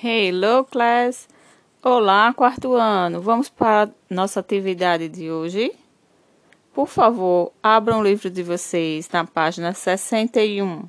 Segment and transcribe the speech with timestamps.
[0.00, 1.28] Hello, class!
[1.82, 3.20] Olá, quarto ano!
[3.20, 5.72] Vamos para nossa atividade de hoje?
[6.72, 10.84] Por favor, abram o livro de vocês na página 61.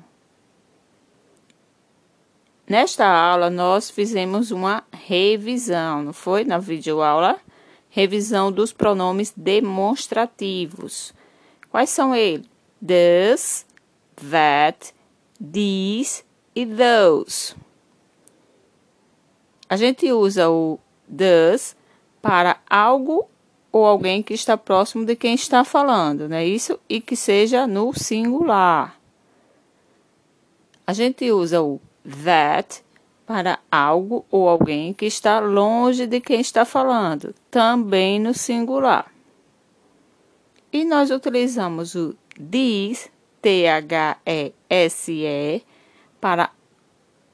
[2.68, 6.44] Nesta aula, nós fizemos uma revisão, não foi?
[6.44, 7.40] Na videoaula,
[7.88, 11.12] revisão dos pronomes demonstrativos.
[11.68, 12.46] Quais são eles?
[12.80, 13.66] This,
[14.30, 14.94] that,
[15.40, 16.22] these
[16.54, 17.56] e those.
[19.70, 21.76] A gente usa o does
[22.20, 23.30] para algo
[23.70, 26.76] ou alguém que está próximo de quem está falando, não é isso?
[26.88, 28.98] E que seja no singular.
[30.84, 31.80] A gente usa o
[32.24, 32.82] that
[33.24, 39.06] para algo ou alguém que está longe de quem está falando, também no singular.
[40.72, 43.08] E nós utilizamos o these,
[43.40, 44.02] T-H-E-S-E,
[46.20, 46.50] para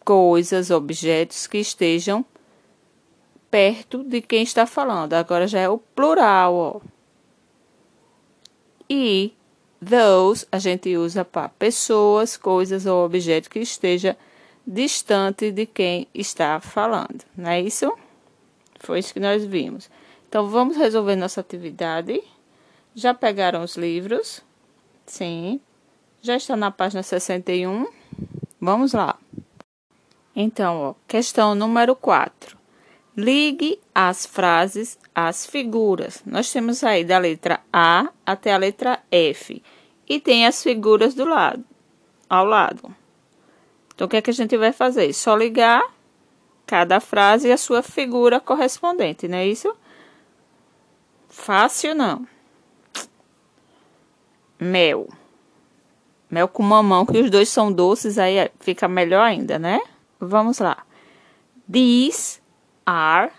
[0.04, 2.24] coisas, objetos que estejam
[3.50, 5.14] perto de quem está falando.
[5.14, 6.80] Agora já é o plural, ó.
[8.88, 9.32] E
[9.84, 14.16] those a gente usa para pessoas, coisas ou objetos que esteja
[14.66, 17.24] distante de quem está falando.
[17.36, 17.92] Não é isso?
[18.80, 19.88] Foi isso que nós vimos.
[20.28, 22.22] Então vamos resolver nossa atividade.
[22.94, 24.42] Já pegaram os livros?
[25.06, 25.60] Sim.
[26.20, 27.86] Já está na página 61.
[28.60, 29.18] Vamos lá.
[30.34, 32.58] Então, ó, questão número 4.
[33.16, 36.22] Ligue as frases às figuras.
[36.26, 39.62] Nós temos aí da letra A até a letra F.
[40.06, 41.64] E tem as figuras do lado,
[42.28, 42.94] ao lado.
[43.94, 45.12] Então, o que é que a gente vai fazer?
[45.14, 45.82] Só ligar
[46.66, 49.74] cada frase e a sua figura correspondente, não é isso?
[51.28, 52.26] Fácil não.
[54.60, 55.08] Mel.
[56.30, 59.80] Mel com mamão, que os dois são doces, aí fica melhor ainda, né?
[60.20, 60.84] Vamos lá.
[61.70, 62.40] These
[62.86, 63.30] are